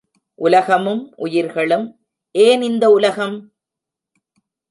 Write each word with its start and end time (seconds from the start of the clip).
உலகமும் 0.35 1.13
உயிர்களும் 1.15 1.85
ஏன் 2.35 2.61
இந்த 2.61 2.89
உலகம்? 2.89 3.35